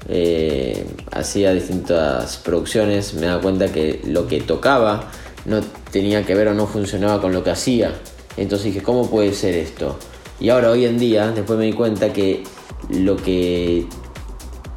[0.09, 5.11] eh, hacía distintas producciones me daba cuenta que lo que tocaba
[5.45, 7.93] no tenía que ver o no funcionaba con lo que hacía.
[8.37, 9.99] Entonces dije, ¿cómo puede ser esto?
[10.41, 12.43] Y ahora hoy en día, después me di cuenta que
[12.91, 13.87] lo que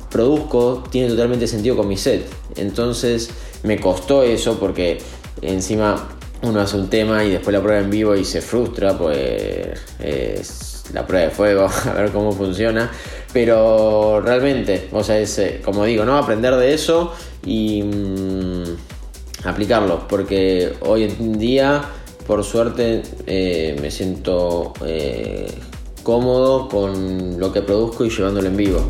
[0.10, 2.26] produzco tiene totalmente sentido con mi set.
[2.56, 3.30] Entonces
[3.64, 5.00] me costó eso porque
[5.42, 6.10] encima
[6.42, 10.84] uno hace un tema y después la prueba en vivo y se frustra, pues es
[10.94, 12.92] la prueba de fuego, a ver cómo funciona.
[13.36, 16.18] Pero realmente, o sea, es eh, como digo, ¿no?
[16.18, 17.12] Aprender de eso
[17.46, 18.64] y mm,
[19.44, 21.84] aplicarlo, porque hoy en día,
[22.26, 25.52] por suerte, eh, me siento eh,
[26.02, 28.88] cómodo con lo que produzco y llevándolo en vivo.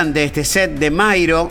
[0.00, 1.50] Estimulante este set de Mairo,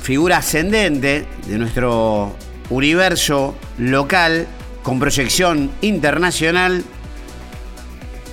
[0.00, 2.32] figura ascendente de nuestro
[2.70, 4.46] universo local
[4.84, 6.84] con proyección internacional.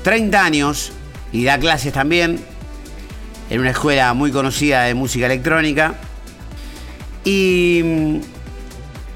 [0.03, 0.91] 30 años
[1.31, 2.37] y da clases también
[3.49, 5.95] en una escuela muy conocida de música electrónica.
[7.23, 8.19] Y mm,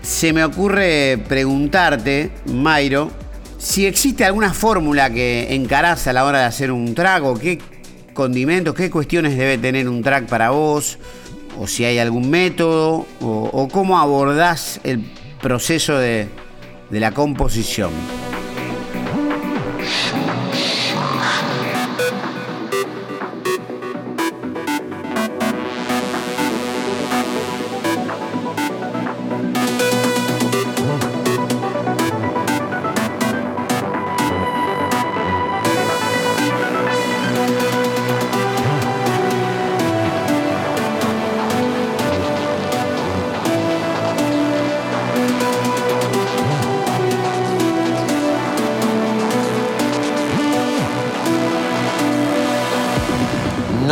[0.02, 3.12] se me ocurre preguntarte, Mairo,
[3.60, 7.60] si existe alguna fórmula que encarás a la hora de hacer un track o qué
[8.20, 10.98] condimentos, qué cuestiones debe tener un track para vos,
[11.58, 15.06] o si hay algún método, o, cómo abordás el
[15.42, 16.28] proceso de,
[16.90, 17.92] de la composición.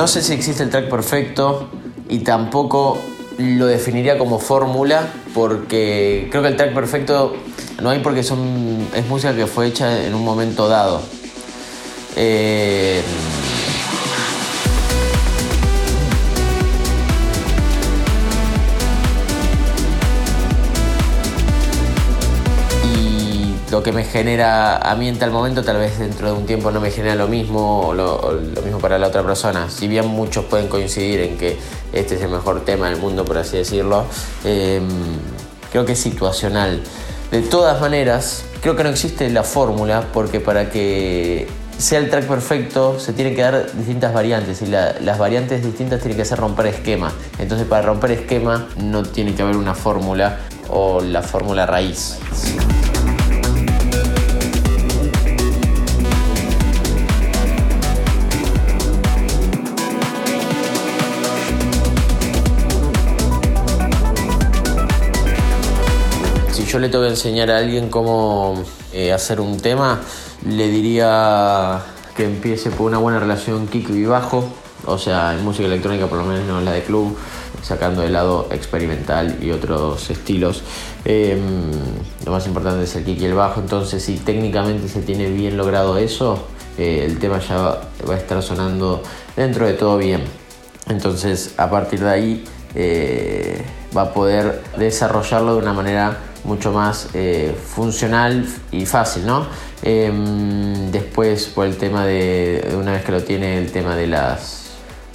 [0.07, 1.67] No sé si existe el track perfecto
[2.07, 2.97] y tampoco
[3.39, 7.35] lo definiría como fórmula porque creo que el track perfecto
[7.81, 11.01] no hay porque son, es música que fue hecha en un momento dado.
[12.15, 13.01] Eh,
[23.77, 26.71] lo que me genera a mí en tal momento, tal vez dentro de un tiempo
[26.71, 29.69] no me genera lo mismo lo, mismo para la otra persona.
[29.69, 31.59] Si bien muchos pueden coincidir en que
[31.93, 34.05] este es el mejor tema del mundo, por así decirlo,
[34.45, 34.81] eh,
[35.71, 36.81] creo que es situacional.
[37.29, 41.47] De todas maneras, creo que no existe la fórmula porque para que
[41.77, 45.99] sea el track perfecto se tienen que dar distintas variantes y la- las variantes distintas
[45.99, 47.13] tienen que ser romper esquema.
[47.37, 52.17] Entonces para romper esquema no tiene que haber una fórmula o la fórmula raíz.
[66.77, 68.63] Yo le tengo que enseñar a alguien cómo
[68.93, 69.99] eh, hacer un tema,
[70.47, 71.81] le diría
[72.15, 74.47] que empiece por una buena relación kick y bajo,
[74.85, 77.17] o sea, en música electrónica por lo menos no la de club,
[77.63, 80.61] sacando de lado experimental y otros estilos.
[81.03, 81.41] Eh,
[82.23, 85.57] lo más importante es el kick y el bajo, entonces si técnicamente se tiene bien
[85.57, 86.45] logrado eso,
[86.77, 89.01] eh, el tema ya va, va a estar sonando
[89.35, 90.21] dentro de todo bien.
[90.87, 93.63] Entonces, a partir de ahí eh,
[93.97, 96.17] va a poder desarrollarlo de una manera
[96.47, 99.45] mucho más eh, funcional y fácil, ¿no?
[99.83, 104.71] Em, después, por el tema de, una vez que lo tiene, el tema de las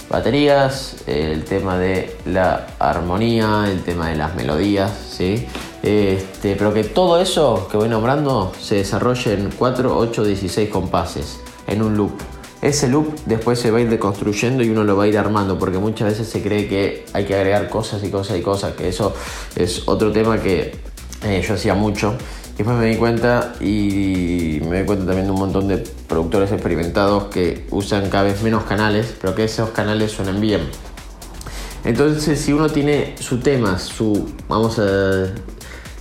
[0.09, 5.47] baterías, el tema de la armonía, el tema de las melodías, ¿sí?
[5.81, 11.39] Este, pero que todo eso que voy nombrando se desarrolle en 4, 8, 16 compases,
[11.67, 12.13] en un loop.
[12.61, 15.59] Ese loop después se va a ir deconstruyendo y uno lo va a ir armando,
[15.59, 18.87] porque muchas veces se cree que hay que agregar cosas y cosas y cosas, que
[18.87, 19.13] eso
[19.57, 20.92] es otro tema que
[21.23, 22.15] eh, yo hacía mucho.
[22.53, 26.51] Y después me di cuenta y me di cuenta también de un montón de productores
[26.51, 30.61] experimentados que usan cada vez menos canales, pero que esos canales suenan bien.
[31.83, 34.29] Entonces, si uno tiene su tema, su.
[34.47, 35.33] Vamos a,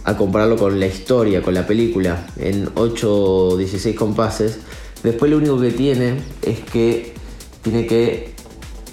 [0.05, 4.59] a compararlo con la historia, con la película, en 8 o 16 compases,
[5.03, 7.15] después lo único que tiene es que
[7.63, 8.35] tiene que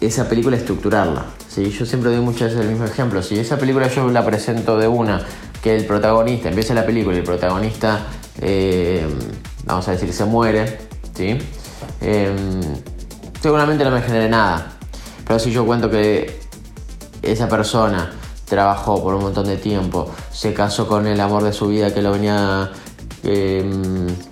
[0.01, 1.25] esa película estructurarla.
[1.47, 1.69] ¿sí?
[1.71, 3.21] Yo siempre doy muchas veces el mismo ejemplo.
[3.21, 5.25] Si esa película yo la presento de una,
[5.61, 8.07] que el protagonista, empieza la película y el protagonista,
[8.41, 9.05] eh,
[9.65, 10.79] vamos a decir, se muere,
[11.13, 11.37] ¿sí?
[12.01, 12.35] Eh,
[13.41, 14.73] seguramente no me genere nada.
[15.25, 16.39] Pero si yo cuento que
[17.21, 18.11] esa persona
[18.45, 22.01] trabajó por un montón de tiempo, se casó con el amor de su vida que
[22.01, 22.71] lo venía,
[23.23, 23.63] eh,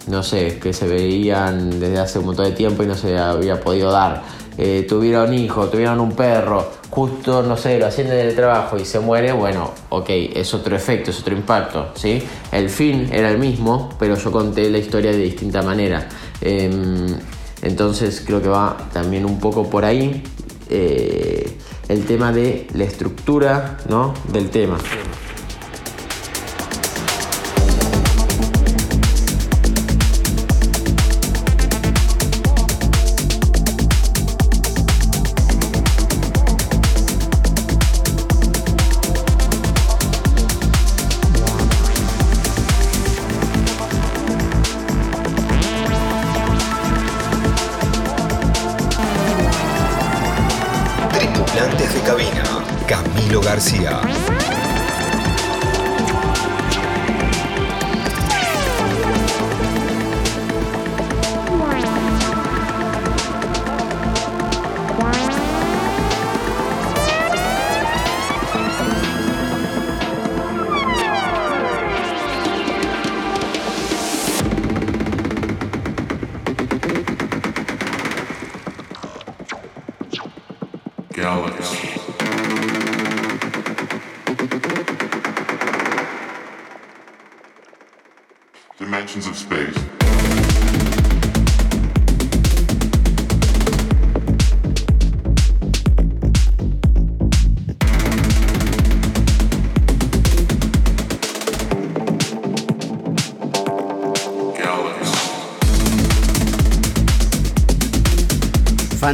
[0.07, 3.59] no sé, que se veían desde hace un montón de tiempo y no se había
[3.59, 4.23] podido dar.
[4.57, 8.99] Eh, tuvieron hijos, tuvieron un perro, justo, no sé, lo ascienden del trabajo y se
[8.99, 12.21] muere, bueno, ok, es otro efecto, es otro impacto, ¿sí?
[12.51, 16.07] El fin era el mismo, pero yo conté la historia de distinta manera.
[16.41, 17.07] Em,
[17.61, 20.23] entonces creo que va también un poco por ahí
[20.69, 21.57] eh,
[21.87, 24.13] el tema de la estructura ¿no?
[24.31, 24.77] del tema.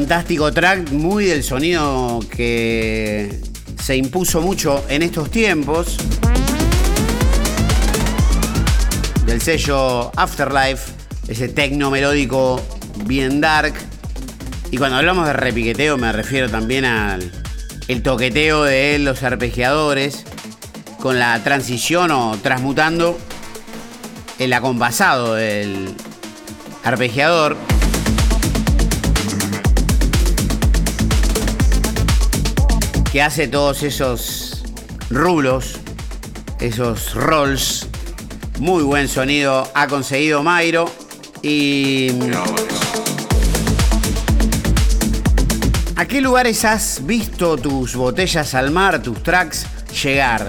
[0.03, 3.39] Fantástico track, muy del sonido que
[3.81, 5.95] se impuso mucho en estos tiempos.
[9.25, 10.91] Del sello Afterlife,
[11.29, 12.61] ese tecno melódico
[13.05, 13.75] bien dark.
[14.71, 17.31] Y cuando hablamos de repiqueteo me refiero también al,
[17.87, 20.25] el toqueteo de los arpegiadores
[20.99, 23.17] con la transición o transmutando
[24.37, 25.95] el acompasado del
[26.83, 27.55] arpegiador.
[33.13, 34.63] Que hace todos esos
[35.11, 35.75] rulos,
[36.59, 37.87] esos rolls.
[38.57, 40.91] Muy buen sonido ha conseguido Mairo.
[41.43, 42.09] Y.
[45.95, 49.67] ¿A qué lugares has visto tus botellas al mar, tus tracks
[50.03, 50.47] llegar?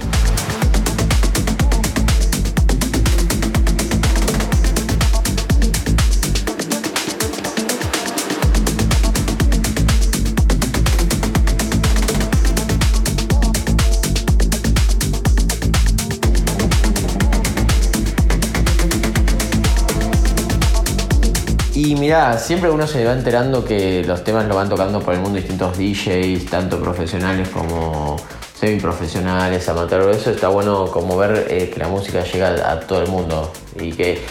[22.04, 25.38] Mira, siempre uno se va enterando que los temas lo van tocando por el mundo
[25.38, 28.18] distintos DJs, tanto profesionales como
[28.60, 30.18] semiprofesionales, amateurs.
[30.18, 33.50] Eso está bueno como ver eh, que la música llega a todo el mundo
[33.80, 34.22] y que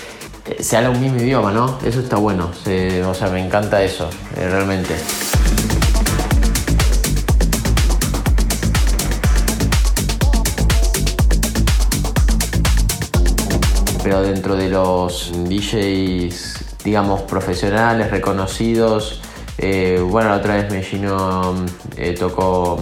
[0.46, 1.80] eh, se habla un mismo idioma, ¿no?
[1.84, 2.52] Eso está bueno.
[2.52, 4.08] o sea, me encanta eso,
[4.38, 4.94] eh, realmente.
[14.04, 19.22] Pero dentro de los DJs digamos, profesionales, reconocidos.
[19.58, 21.56] Eh, bueno, la otra vez Mellino
[21.96, 22.80] eh, tocó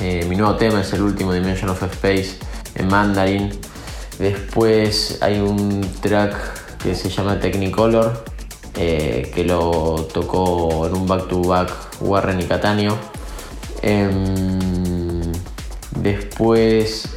[0.00, 2.38] eh, mi nuevo tema, es el último Dimension of Space
[2.74, 3.50] en Mandarin.
[4.18, 6.34] Después hay un track
[6.82, 8.24] que se llama Technicolor,
[8.74, 11.70] que lo tocó en un back-to-back
[12.00, 12.92] Warren y Catania.
[13.80, 15.32] Em,
[15.96, 17.16] después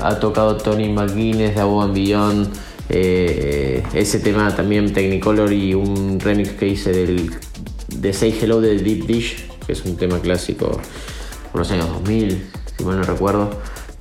[0.00, 6.50] ha tocado Tony McGuinness de Above Beyond eh, ese tema también Technicolor y un remix
[6.50, 7.30] que hice del,
[7.88, 10.80] de Say Hello de Deep Dish, que es un tema clásico
[11.50, 13.50] por los años 2000, si mal no recuerdo.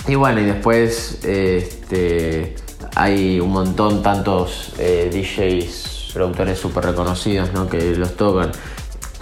[0.08, 2.56] Y bueno, y después este,
[2.96, 7.68] hay un montón, tantos eh, DJs, productores súper reconocidos ¿no?
[7.68, 8.52] que los tocan.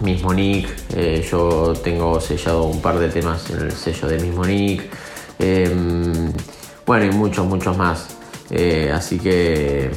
[0.02, 4.44] Mismo Nick, eh, yo tengo sellado un par de temas en el sello de Mismo
[4.44, 4.84] Nick.
[5.40, 6.34] Em,
[6.86, 8.18] bueno, y muchos, muchos más.
[8.50, 9.92] Eh, así que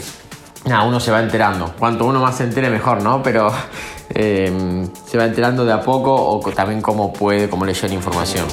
[0.64, 1.74] nada, uno se va enterando.
[1.78, 3.22] Cuanto uno más se entere, mejor, ¿no?
[3.22, 3.52] Pero
[4.10, 7.94] eh, se va enterando de a poco o también cómo puede, cómo le llega la
[7.94, 8.46] información.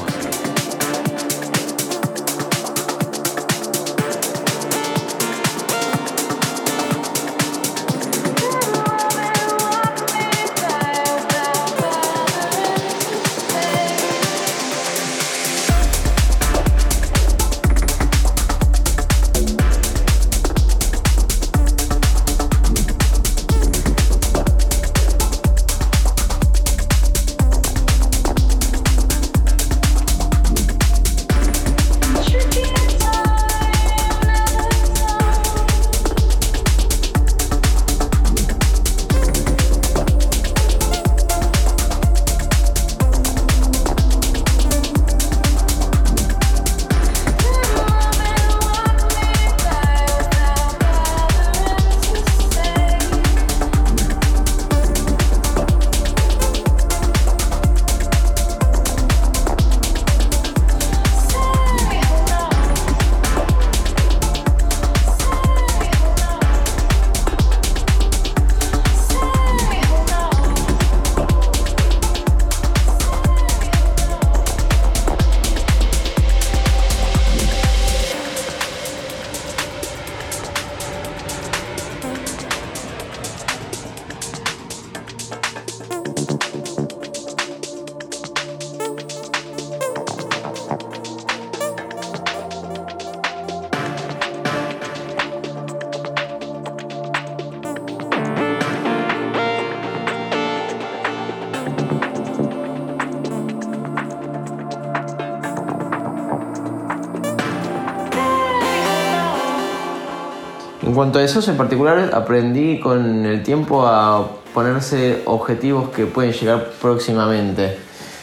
[110.94, 116.34] En cuanto a esos en particular, aprendí con el tiempo a ponerse objetivos que pueden
[116.34, 117.80] llegar próximamente.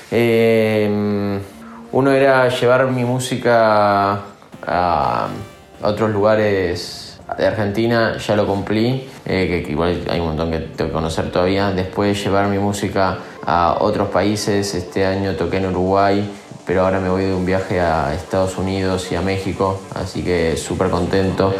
[0.09, 1.41] Em,
[1.91, 4.21] uno era llevar mi música
[4.65, 5.29] a
[5.83, 10.91] otros lugares de Argentina, ya lo cumplí, eh, que igual hay un montón que tengo
[10.91, 11.73] que conocer todavía.
[11.73, 16.31] Después llevar mi música a otros países, este año toqué en Uruguay,
[16.65, 20.57] pero ahora me voy de un viaje a Estados Unidos y a México, así que
[20.57, 21.53] súper contento.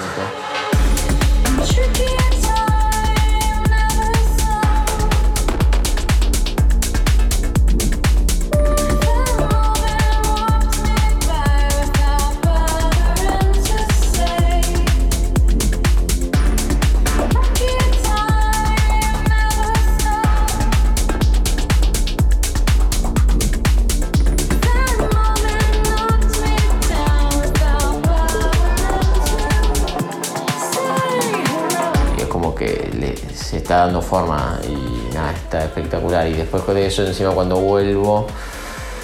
[33.87, 36.27] Dando forma y nada, está espectacular.
[36.29, 38.27] Y después de eso, encima cuando vuelvo,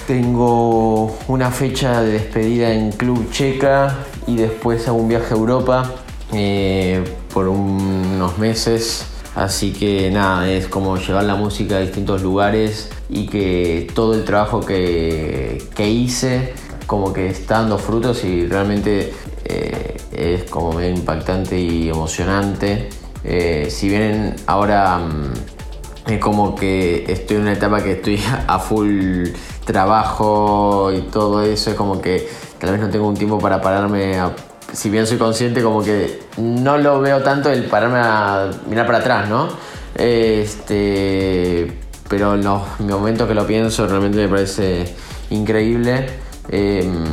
[0.07, 5.91] tengo una fecha de despedida en Club Checa y después hago un viaje a Europa
[6.33, 7.03] eh,
[7.33, 9.05] por unos meses.
[9.35, 14.25] Así que nada, es como llevar la música a distintos lugares y que todo el
[14.25, 16.53] trabajo que, que hice
[16.87, 19.13] como que está dando frutos y realmente
[19.45, 22.89] eh, es como impactante y emocionante.
[23.23, 28.59] Eh, si bien ahora mm, es como que estoy en una etapa que estoy a
[28.59, 29.29] full
[29.65, 32.27] trabajo y todo eso, es como que
[32.59, 34.33] tal vez no tengo un tiempo para pararme a
[34.71, 38.99] si bien soy consciente, como que no lo veo tanto el pararme a mirar para
[38.99, 39.47] atrás, ¿no?
[39.95, 41.71] Este,
[42.09, 44.93] pero en los momentos que lo pienso realmente me parece
[45.29, 46.07] increíble.
[46.49, 47.05] Em,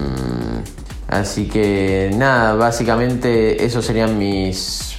[1.08, 4.93] así que nada, básicamente esos serían mis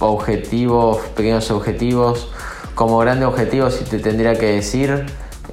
[0.00, 2.28] objetivos, pequeños objetivos.
[2.74, 5.06] Como grandes objetivos, si te tendría que decir,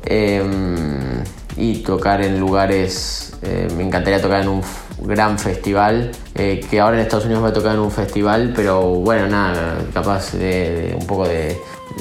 [0.06, 1.24] em,
[1.56, 4.62] y tocar en lugares, eh, me encantaría tocar en un
[5.04, 8.82] gran festival, eh, que ahora en Estados Unidos me a tocar en un festival, pero
[8.82, 11.58] bueno, nada, capaz de, un poco de,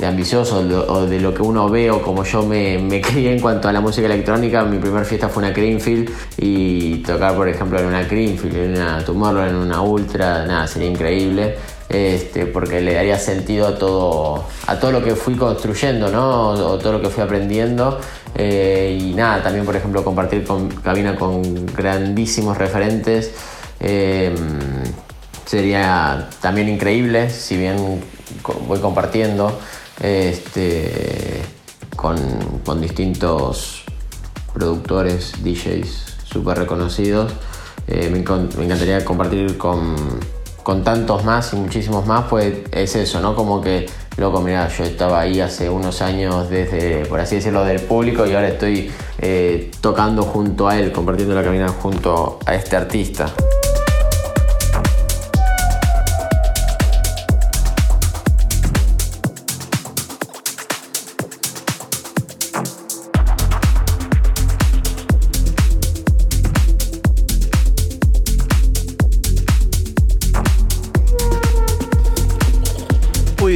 [0.06, 3.68] ambicioso o de lo que uno ve o como yo me, me crié en cuanto
[3.68, 7.86] a la música electrónica, mi primera fiesta fue una Greenfield y tocar por ejemplo en
[7.86, 11.56] una Greenfield, en una Tomorrow, en una Ultra, nada, sería increíble.
[11.92, 16.48] Este, porque le daría sentido a todo, a todo lo que fui construyendo, ¿no?
[16.48, 18.00] O, todo lo que fui aprendiendo.
[18.34, 23.32] Eh, y nada, también por ejemplo compartir con, cabina con grandísimos referentes.
[23.78, 24.34] Eh,
[25.44, 28.02] sería también increíble, si bien
[28.66, 29.58] voy compartiendo
[30.00, 31.42] este,
[31.94, 33.84] con, distintos
[34.54, 37.32] productores, DJs súper reconocidos.
[37.86, 39.94] Eh, me encantaría compartir con
[40.62, 43.34] con tantos más y muchísimos más, pues es eso, ¿no?
[43.34, 43.86] Como que,
[44.16, 48.34] loco, mira, yo estaba ahí hace unos años desde, por así decirlo, del público y
[48.34, 53.32] ahora estoy eh, tocando junto a él, compartiendo la cabina junto a este artista.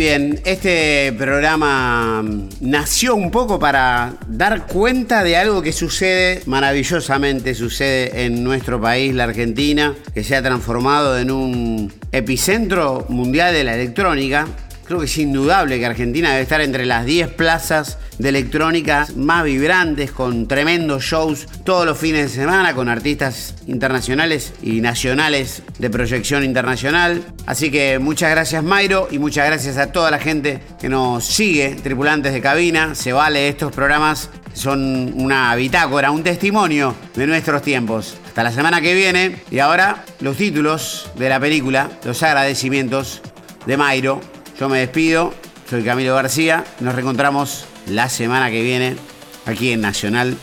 [0.06, 2.22] Bien, este programa
[2.60, 9.12] nació un poco para dar cuenta de algo que sucede, maravillosamente sucede en nuestro país,
[9.12, 14.46] la Argentina, que se ha transformado en un epicentro mundial de la electrónica
[14.86, 19.42] Creo que es indudable que Argentina debe estar entre las 10 plazas de electrónica más
[19.42, 25.90] vibrantes, con tremendos shows todos los fines de semana, con artistas internacionales y nacionales de
[25.90, 27.24] proyección internacional.
[27.46, 31.76] Así que muchas gracias Mayro y muchas gracias a toda la gente que nos sigue,
[31.82, 32.94] tripulantes de cabina.
[32.94, 38.16] Se vale estos programas, son una bitácora, un testimonio de nuestros tiempos.
[38.28, 43.20] Hasta la semana que viene y ahora los títulos de la película, los agradecimientos
[43.66, 45.34] de Mayro yo me despido,
[45.68, 48.96] soy Camilo García, nos reencontramos la semana que viene
[49.44, 50.36] aquí en Nacional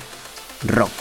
[0.68, 0.92] Rock.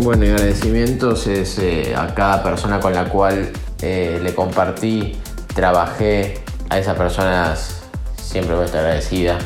[0.00, 5.16] Bueno, agradecimientos es eh, a cada persona con la cual eh, le compartí,
[5.54, 7.82] trabajé, a esas personas
[8.16, 9.38] siempre voy a estar agradecida.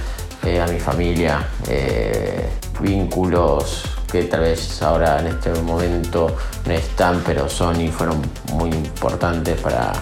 [0.49, 2.49] Eh, a mi familia, eh,
[2.80, 6.34] vínculos que tal vez ahora en este momento
[6.64, 8.22] no están, pero son y fueron
[8.55, 9.92] muy importantes para,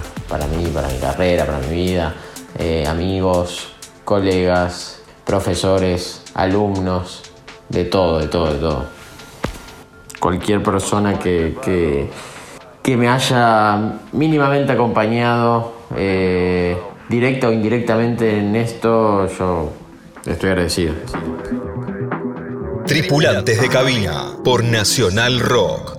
[0.46, 2.14] mí, para mi carrera, para mi vida,
[2.56, 3.72] eh, amigos,
[4.04, 7.24] colegas, profesores, alumnos,
[7.68, 8.84] de todo, de todo, de todo.
[10.20, 11.56] Cualquier persona que,
[12.84, 15.72] que, me haya mínimamente acompañado,
[17.08, 19.85] directa o indirectamente en esto, yo
[20.26, 20.94] Estoy agradecido.
[22.86, 25.95] Tripulantes de cabina por Nacional Rock.